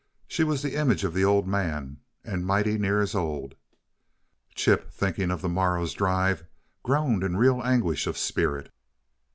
She 0.27 0.43
was 0.43 0.63
the 0.63 0.73
image 0.73 1.03
of 1.03 1.13
the 1.13 1.23
Old 1.23 1.47
Man 1.47 1.97
and 2.23 2.43
mighty 2.43 2.79
near 2.79 3.01
as 3.01 3.13
old." 3.13 3.53
Chip, 4.55 4.89
thinking 4.91 5.29
of 5.29 5.43
the 5.43 5.47
morrow's 5.47 5.93
drive, 5.93 6.43
groaned 6.81 7.23
in 7.23 7.37
real 7.37 7.61
anguish 7.63 8.07
of 8.07 8.17
spirit. 8.17 8.73